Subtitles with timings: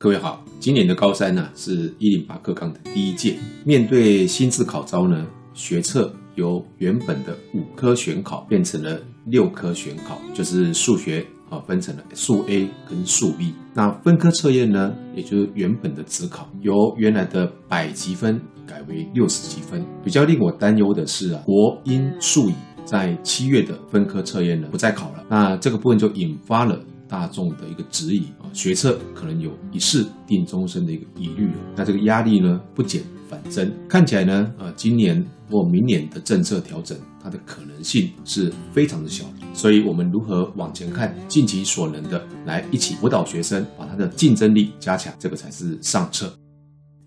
[0.00, 3.36] 各位好，今年的高三呢是一零八课纲的第一届。
[3.64, 13.52] 面对新制考招呢，学测由原本的五科选考变成了六科选考，就是数学啊分成了数 A 跟数 B。
[13.74, 19.84] 那分科测验呢，也就是原本的指考由原来的百级分改为六十级分。
[20.04, 22.54] 比较令我担忧的是啊，国英数乙
[22.84, 26.78] 在七月的分科测验呢不再考了，那这个部分就引发了。
[27.08, 39.24] 大众的一个质疑啊，学测可能有一试定终身的一个疑虑，那这个压力呢不减反增，看起来呢，呃，今年或明年的政策调整，它的可能性是非常的小。
[39.54, 46.32] 所以，我们如何往前看，尽其所能的来一起辅导学生，把他的竞争力加强，这个才是上策。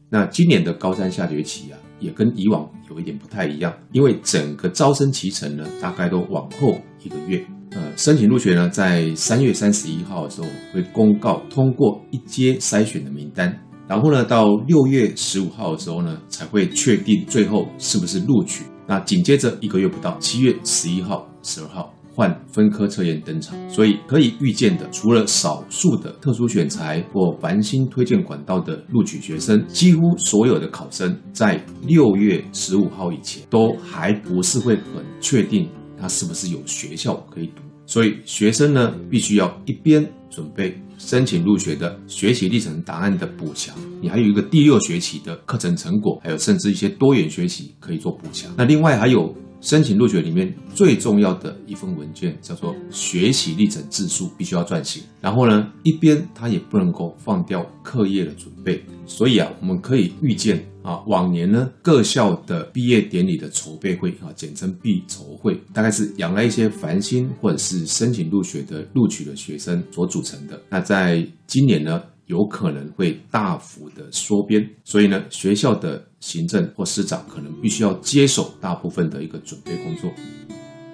[0.10, 7.46] 那今年的高三下学期啊，也跟以往有一点不太一样，因为整个招生期程呢，大概都往后一个月。
[7.74, 13.58] 呃，申请入学呢，在三月三十一号的时候会公告通过一阶筛选的名单，
[13.88, 18.66] 然后呢，到六月十五号的时候呢，才会确定最后是不是录取。
[18.86, 23.58] 那紧接着一个月不到，七月十一号、十二号换分科测验登场。
[23.70, 35.70] 所以可以预见的，除了少数的特殊选材或繁星推荐管道的录取学生，几乎所有的考生在六月十五号以前都还不是会很确定。
[36.02, 37.62] 他是不是有学校可以读？
[37.86, 48.50] 所以学生呢，必须要一边准备申请入学的学习历程档案的补强，你还有一个第六学期的课程成果，还有甚至一些多元学习可以做补强。
[48.58, 55.02] 那另外还有申请入学里面最重要的一份文件，叫做学习历程自述，必须要撰写。
[55.22, 58.84] 然后呢，一边他也不能够放掉课业的准备。
[59.06, 60.66] 所以啊，我们可以预见。
[60.84, 70.60] 啊，往年呢，各校的毕业典礼的筹备会啊，简称毕筹会，大概是养了一些繁星或者是申请入学的录取的学生所组成的。
[70.70, 72.02] 那在今年呢，
[72.32, 80.10] 有可能会大幅的缩编，所以呢，学校的行政或师长可能必须要接手大部分的一个准备工作。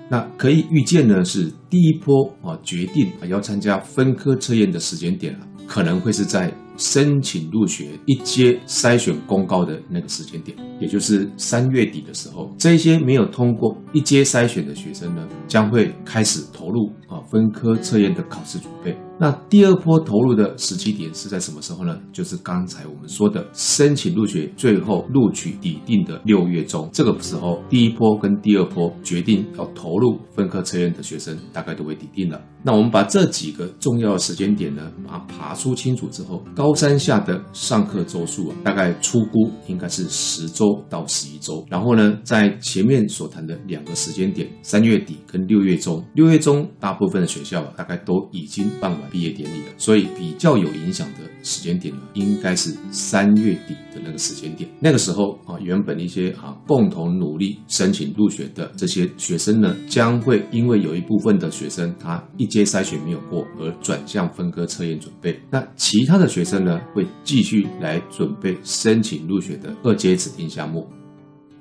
[0.10, 6.52] 那可以预见呢，是第一波啊，决定啊要参加分科测验的时间点啊，可能会是在。
[6.78, 18.96] 申请入学一阶筛选公告的那个时间点，也就是三月底的时候，这些没有通过一阶筛选的学生呢，将会开始投入啊分科测验的考试准备。
[19.20, 22.00] 那第二波投入的时机点是在什么时候呢？
[22.14, 32.40] 就是刚才我们说的申请入学最后录取底定的六月中，这个时候第一波跟第二波决定要投入分科测验的学生大概都会底定了。
[32.62, 41.66] 那我们把这几个重要的时间点呢，把它爬梳清楚之后，高高三下的上课周数啊，大概初估应该是十周到十一周。
[41.70, 49.00] 然后呢，在前面所谈的两个时间点，三月底跟六月中，六月中大部分的学校啊，大概都已经办完。
[49.10, 54.70] 毕业典礼了，所以比较有影响的时间点呢，应该是三月底的那个时间点。
[54.82, 65.40] 那个时候，原本一些啊共同努力申请入学的这些学生呢，将会因为有一部分的学生他一阶筛选没有过，而转向分科测验准备。
[65.50, 70.88] 那其他的学生呢，会继续来准备申请入学的二阶指定项目。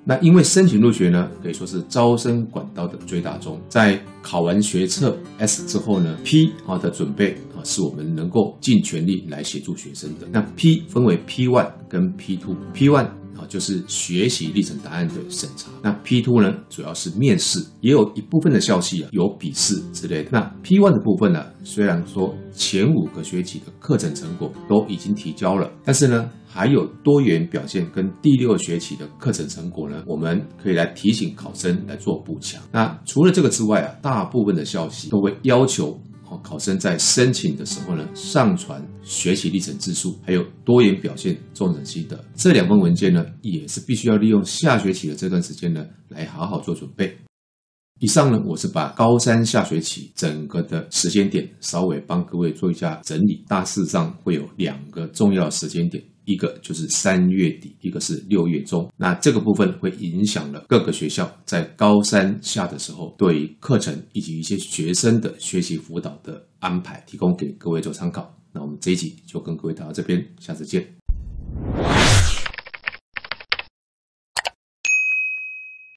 [0.09, 3.61] 那因为申请入学呢，可以说是招生管道的最大宗。
[3.69, 10.29] 在考完学测 S 之后呢，P 啊的准备啊，是我们能够尽全力来协助学生的。
[10.31, 13.09] 那 P 分为 P one 跟 P two，P one。
[13.49, 15.71] 就是学习历程档案的审查。
[15.83, 20.31] 那 P two 呢，主要是面试，也有一部分的校系啊有笔试之类的。
[20.33, 32.63] 那 P one 的部分呢，虽然说前五个学期的课程成果都已经提交了，但是呢，还有多元表现跟第六学期的课程成果呢，我们可以来提醒考生来做补强。
[32.73, 36.01] 那除了这个之外啊，大部分的校系都会要求。
[36.43, 47.17] 考生在申请的时候呢，上传学习历程自述，还有多元表现重整心得这两份文件呢，也是必须要利用下学期的这段时间呢，来好好做准备。
[48.01, 56.03] 以上呢，我是把高三下学期整个的时间点稍微帮各位做一下整理，大致上会有两个重要时间点。
[56.27, 58.93] 一个就是三月底，一个是六月中。
[58.99, 68.31] 那这个部分会影响了各个学校在高三下的时候对于课程以及一些学生的学习辅导的安排，提供给各位做参考。
[68.53, 71.06] 那我们这一集就跟各位到这边，下次见。